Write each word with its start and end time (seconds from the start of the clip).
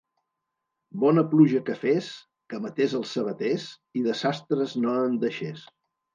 Bona 1.03 1.23
pluja 1.33 1.61
que 1.67 1.75
fes, 1.81 2.07
que 2.55 2.61
matés 2.65 2.97
els 3.01 3.13
sabaters, 3.19 3.67
i 4.01 4.05
de 4.09 4.19
sastres 4.25 4.77
no 4.83 4.99
en 5.05 5.21
deixés. 5.29 5.71